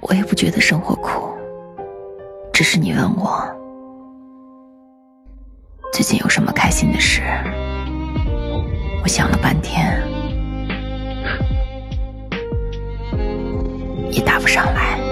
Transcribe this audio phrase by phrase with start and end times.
[0.00, 1.30] 我也不觉得生活苦
[2.52, 3.42] 只是你问我
[5.92, 7.22] 最近有什么开心的事
[9.02, 10.00] 我想了半天
[14.10, 15.03] 也答不上来。